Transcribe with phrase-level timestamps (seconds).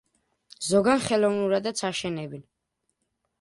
[0.67, 2.43] ზოგან ხელოვნურადაც აშენებენ.